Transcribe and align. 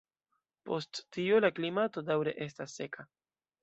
Post 0.69 1.03
tio 1.19 1.43
la 1.47 1.53
klimato 1.59 2.07
daŭre 2.11 2.37
estas 2.51 2.79
seka. 2.83 3.11